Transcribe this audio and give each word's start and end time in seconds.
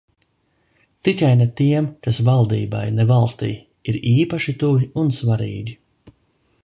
Tikai 1.07 1.33
ne 1.41 1.45
tiem, 1.59 1.89
kas 2.07 2.21
valdībai, 2.29 2.81
ne 3.01 3.05
valstij, 3.13 3.53
ir 3.93 4.01
īpaši 4.15 4.57
tuvi 4.65 4.93
un 5.03 5.15
svarīgi. 5.21 5.79